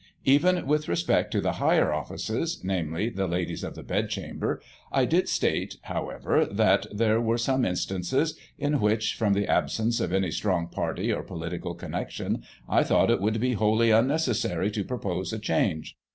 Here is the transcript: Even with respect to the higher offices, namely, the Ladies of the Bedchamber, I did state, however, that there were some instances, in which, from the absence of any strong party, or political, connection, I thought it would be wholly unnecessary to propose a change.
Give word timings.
Even 0.25 0.65
with 0.65 0.87
respect 0.87 1.29
to 1.31 1.41
the 1.41 1.51
higher 1.61 1.93
offices, 1.93 2.61
namely, 2.63 3.07
the 3.11 3.27
Ladies 3.27 3.63
of 3.63 3.75
the 3.75 3.83
Bedchamber, 3.83 4.59
I 4.91 5.05
did 5.05 5.29
state, 5.29 5.77
however, 5.83 6.43
that 6.43 6.87
there 6.91 7.21
were 7.21 7.37
some 7.37 7.63
instances, 7.65 8.35
in 8.57 8.79
which, 8.81 9.13
from 9.13 9.33
the 9.33 9.47
absence 9.47 9.99
of 9.99 10.11
any 10.11 10.31
strong 10.31 10.67
party, 10.69 11.13
or 11.13 11.21
political, 11.21 11.75
connection, 11.75 12.41
I 12.67 12.81
thought 12.83 13.11
it 13.11 13.21
would 13.21 13.39
be 13.39 13.53
wholly 13.53 13.91
unnecessary 13.91 14.71
to 14.71 14.83
propose 14.83 15.33
a 15.33 15.37
change. 15.37 15.95